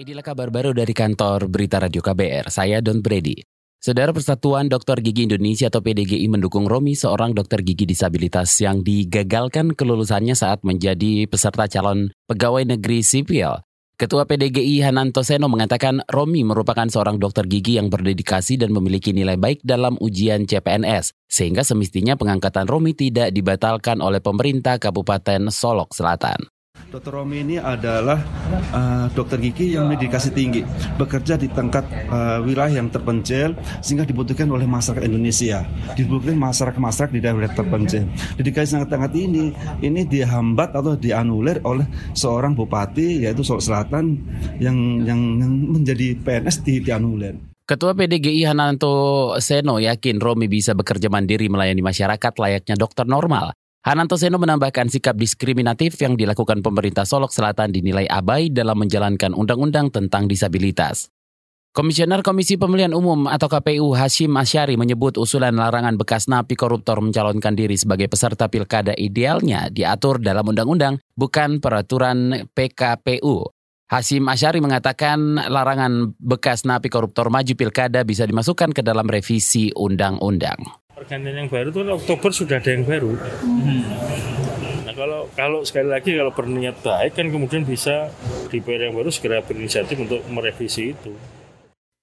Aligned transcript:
Inilah 0.00 0.24
kabar 0.24 0.48
baru 0.48 0.72
dari 0.72 0.96
kantor 0.96 1.52
Berita 1.52 1.76
Radio 1.76 2.00
KBR, 2.00 2.48
saya 2.48 2.80
Don 2.80 3.04
Brady. 3.04 3.44
Saudara 3.76 4.08
Persatuan 4.08 4.64
Dokter 4.64 4.96
Gigi 5.04 5.28
Indonesia 5.28 5.68
atau 5.68 5.84
PDGI 5.84 6.32
mendukung 6.32 6.64
Romi, 6.64 6.96
seorang 6.96 7.36
dokter 7.36 7.60
gigi 7.60 7.84
disabilitas 7.84 8.56
yang 8.64 8.80
digagalkan 8.80 9.76
kelulusannya 9.76 10.32
saat 10.32 10.64
menjadi 10.64 11.28
peserta 11.28 11.68
calon 11.68 12.08
pegawai 12.24 12.72
negeri 12.72 13.04
sipil. 13.04 13.60
Ketua 14.00 14.24
PDGI 14.24 14.80
Hananto 14.80 15.20
Seno 15.20 15.52
mengatakan 15.52 16.00
Romi 16.08 16.40
merupakan 16.40 16.88
seorang 16.88 17.20
dokter 17.20 17.44
gigi 17.44 17.76
yang 17.76 17.92
berdedikasi 17.92 18.56
dan 18.56 18.72
memiliki 18.72 19.12
nilai 19.12 19.36
baik 19.36 19.60
dalam 19.60 20.00
ujian 20.00 20.48
CPNS, 20.48 21.12
sehingga 21.28 21.68
semestinya 21.68 22.16
pengangkatan 22.16 22.64
Romi 22.64 22.96
tidak 22.96 23.28
dibatalkan 23.28 24.00
oleh 24.00 24.24
pemerintah 24.24 24.80
Kabupaten 24.80 25.52
Solok 25.52 25.92
Selatan. 25.92 26.48
Dokter 26.92 27.16
Romi 27.16 27.40
ini 27.40 27.56
adalah 27.56 28.20
uh, 28.68 29.08
dokter 29.16 29.40
gigi 29.40 29.72
yang 29.72 29.88
dedikasi 29.88 30.28
tinggi, 30.28 30.60
bekerja 31.00 31.40
di 31.40 31.48
tingkat 31.48 31.88
uh, 32.12 32.44
wilayah 32.44 32.84
yang 32.84 32.92
terpencil 32.92 33.56
sehingga 33.80 34.04
dibutuhkan 34.04 34.44
oleh 34.52 34.68
masyarakat 34.68 35.08
Indonesia, 35.08 35.64
dibutuhkan 35.96 36.36
masyarakat-masyarakat 36.36 37.16
di 37.16 37.20
daerah 37.24 37.48
terpencil. 37.48 38.04
Dedikasi 38.36 38.76
sangat-sangat 38.76 39.08
ini 39.16 39.56
ini 39.80 40.04
dihambat 40.04 40.76
atau 40.76 40.92
dianulir 40.92 41.64
oleh 41.64 41.88
seorang 42.12 42.52
bupati 42.52 43.24
yaitu 43.24 43.40
Solok 43.40 43.64
Selatan 43.64 44.20
yang 44.60 45.00
yang, 45.08 45.40
yang 45.40 45.52
menjadi 45.72 46.12
PNS 46.20 46.60
di 46.60 46.84
dianulir. 46.84 47.40
Ketua 47.64 47.96
PDGI 47.96 48.44
Hananto 48.52 49.32
Seno 49.40 49.80
yakin 49.80 50.20
Romi 50.20 50.44
bisa 50.44 50.76
bekerja 50.76 51.08
mandiri 51.08 51.48
melayani 51.48 51.80
masyarakat 51.80 52.32
layaknya 52.36 52.76
dokter 52.76 53.08
normal. 53.08 53.56
Hananto 53.82 54.14
Seno 54.14 54.38
menambahkan 54.38 54.94
sikap 54.94 55.18
diskriminatif 55.18 55.98
yang 55.98 56.14
dilakukan 56.14 56.62
pemerintah 56.62 57.02
Solok 57.02 57.34
Selatan 57.34 57.74
dinilai 57.74 58.06
abai 58.06 58.46
dalam 58.46 58.78
menjalankan 58.78 59.34
undang-undang 59.34 59.90
tentang 59.90 60.30
disabilitas. 60.30 61.10
Komisioner 61.74 62.22
Komisi 62.22 62.54
Pemilihan 62.54 62.94
Umum 62.94 63.26
atau 63.26 63.50
KPU 63.50 63.90
Hashim 63.98 64.38
Asyari 64.38 64.78
menyebut 64.78 65.18
usulan 65.18 65.58
larangan 65.58 65.98
bekas 65.98 66.30
napi 66.30 66.54
koruptor 66.54 67.02
mencalonkan 67.02 67.58
diri 67.58 67.74
sebagai 67.74 68.06
peserta 68.06 68.46
pilkada 68.46 68.94
idealnya 68.94 69.66
diatur 69.66 70.22
dalam 70.22 70.46
undang-undang, 70.46 71.02
bukan 71.18 71.58
peraturan 71.58 72.46
PKPU. 72.54 73.50
Hashim 73.90 74.30
Asyari 74.30 74.62
mengatakan 74.62 75.42
larangan 75.42 76.14
bekas 76.22 76.62
napi 76.62 76.86
koruptor 76.86 77.34
maju 77.34 77.50
pilkada 77.58 78.06
bisa 78.06 78.30
dimasukkan 78.30 78.70
ke 78.70 78.86
dalam 78.86 79.10
revisi 79.10 79.74
undang-undang 79.74 80.81
pergantian 81.02 81.34
yang 81.44 81.50
baru 81.50 81.74
itu 81.74 81.80
Oktober 81.82 82.30
sudah 82.30 82.62
ada 82.62 82.70
yang 82.70 82.86
baru. 82.86 83.18
Hmm. 83.42 83.82
Nah 84.86 84.94
kalau 84.94 85.20
kalau 85.34 85.60
sekali 85.66 85.90
lagi 85.90 86.14
kalau 86.14 86.30
berniat 86.30 86.78
baik 86.78 87.18
kan 87.18 87.26
kemudian 87.34 87.66
bisa 87.66 88.14
DPR 88.48 88.86
yang 88.86 88.94
baru 88.94 89.10
segera 89.10 89.42
berinisiatif 89.42 89.98
untuk 89.98 90.22
merevisi 90.30 90.94
itu. 90.94 91.10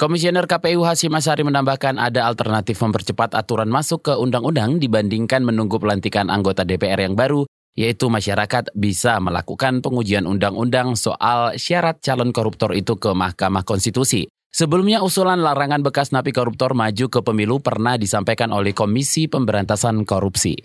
Komisioner 0.00 0.48
KPU 0.48 0.80
Hasim 0.88 1.12
Asyari 1.12 1.44
menambahkan 1.44 2.00
ada 2.00 2.24
alternatif 2.24 2.80
mempercepat 2.80 3.36
aturan 3.36 3.68
masuk 3.68 4.08
ke 4.08 4.12
undang-undang 4.16 4.80
dibandingkan 4.80 5.44
menunggu 5.44 5.76
pelantikan 5.76 6.32
anggota 6.32 6.64
DPR 6.64 7.04
yang 7.04 7.12
baru, 7.12 7.44
yaitu 7.76 8.08
masyarakat 8.08 8.72
bisa 8.72 9.20
melakukan 9.20 9.84
pengujian 9.84 10.24
undang-undang 10.24 10.96
soal 10.96 11.52
syarat 11.60 12.00
calon 12.00 12.32
koruptor 12.32 12.72
itu 12.72 12.96
ke 12.96 13.12
Mahkamah 13.12 13.60
Konstitusi. 13.60 14.24
Sebelumnya 14.50 14.98
usulan 15.06 15.38
larangan 15.38 15.78
bekas 15.86 16.10
napi 16.10 16.34
koruptor 16.34 16.74
maju 16.74 17.06
ke 17.06 17.22
pemilu 17.22 17.62
pernah 17.62 17.94
disampaikan 17.94 18.50
oleh 18.50 18.74
Komisi 18.74 19.30
Pemberantasan 19.30 20.02
Korupsi. 20.02 20.58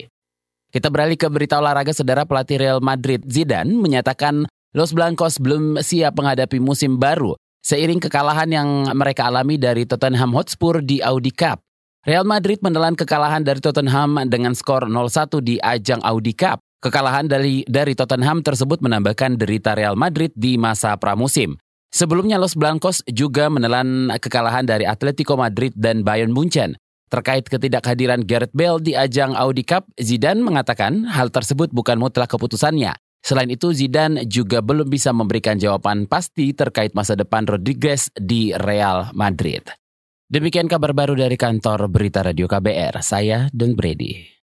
Kita 0.74 0.90
beralih 0.90 1.14
ke 1.14 1.30
berita 1.30 1.62
olahraga 1.62 1.94
saudara 1.94 2.26
pelatih 2.26 2.58
Real 2.58 2.82
Madrid 2.82 3.22
Zidane 3.30 3.70
menyatakan 3.70 4.50
Los 4.74 4.90
Blancos 4.90 5.38
belum 5.38 5.78
siap 5.78 6.18
menghadapi 6.18 6.58
musim 6.58 6.98
baru 6.98 7.38
seiring 7.66 7.98
kekalahan 7.98 8.46
yang 8.46 8.68
mereka 8.94 9.26
alami 9.26 9.58
dari 9.58 9.82
Tottenham 9.86 10.30
Hotspur 10.34 10.86
di 10.86 11.02
Audi 11.02 11.34
Cup. 11.34 11.58
Real 12.06 12.22
Madrid 12.22 12.62
menelan 12.62 12.94
kekalahan 12.94 13.42
dari 13.42 13.58
Tottenham 13.58 14.22
dengan 14.30 14.54
skor 14.54 14.86
0-1 14.86 15.42
di 15.42 15.58
ajang 15.58 15.98
Audi 16.06 16.34
Cup. 16.38 16.62
Kekalahan 16.78 17.26
dari 17.26 17.66
dari 17.66 17.98
Tottenham 17.98 18.46
tersebut 18.46 18.78
menambahkan 18.78 19.34
derita 19.34 19.74
Real 19.74 19.98
Madrid 19.98 20.30
di 20.38 20.54
masa 20.54 20.94
pramusim. 20.94 21.58
Sebelumnya 21.96 22.36
Los 22.36 22.52
Blancos 22.52 23.00
juga 23.08 23.48
menelan 23.48 24.12
kekalahan 24.20 24.68
dari 24.68 24.84
Atletico 24.84 25.32
Madrid 25.32 25.72
dan 25.72 26.04
Bayern 26.04 26.28
Munchen. 26.28 26.76
Terkait 27.08 27.48
ketidakhadiran 27.48 28.20
Gareth 28.20 28.52
Bale 28.52 28.84
di 28.84 28.92
ajang 28.92 29.32
Audi 29.32 29.64
Cup, 29.64 29.88
Zidane 29.96 30.44
mengatakan 30.44 31.08
hal 31.08 31.32
tersebut 31.32 31.72
bukan 31.72 31.96
mutlak 31.96 32.28
keputusannya. 32.28 32.92
Selain 33.24 33.48
itu, 33.48 33.72
Zidane 33.72 34.28
juga 34.28 34.60
belum 34.60 34.92
bisa 34.92 35.08
memberikan 35.16 35.56
jawaban 35.56 36.04
pasti 36.04 36.52
terkait 36.52 36.92
masa 36.92 37.16
depan 37.16 37.48
Rodriguez 37.48 38.12
di 38.12 38.52
Real 38.52 39.08
Madrid. 39.16 39.64
Demikian 40.28 40.68
kabar 40.68 40.92
baru 40.92 41.16
dari 41.16 41.40
kantor 41.40 41.88
Berita 41.88 42.20
Radio 42.20 42.44
KBR, 42.44 43.00
saya 43.00 43.48
Don 43.56 43.72
Brady. 43.72 44.35